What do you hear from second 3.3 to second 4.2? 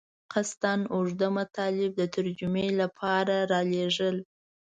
رالېږل.